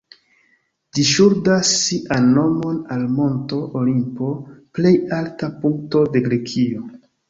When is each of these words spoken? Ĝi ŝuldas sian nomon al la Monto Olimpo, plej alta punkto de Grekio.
Ĝi 0.97 1.03
ŝuldas 1.09 1.73
sian 1.81 2.27
nomon 2.39 2.81
al 2.97 3.05
la 3.05 3.13
Monto 3.21 3.63
Olimpo, 3.83 4.35
plej 4.81 4.99
alta 5.23 5.55
punkto 5.63 6.07
de 6.15 6.29
Grekio. 6.31 6.89